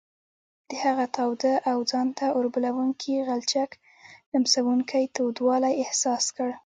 [0.69, 3.69] د هغه تاوده او ځان ته اوربلوونکي غلچک
[4.31, 6.49] لمسوونکی تودوالی احساس کړ.